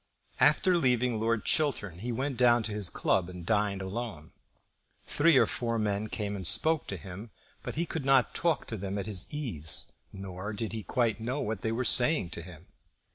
[0.39, 4.31] After leaving Lord Chiltern he went down to his club and dined alone.
[5.05, 7.29] Three or four men came and spoke to him;
[7.61, 11.39] but he could not talk to them at his ease, nor did he quite know
[11.39, 12.65] what they were saying to him.